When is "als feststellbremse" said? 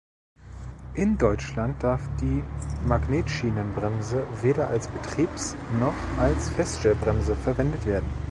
6.19-7.35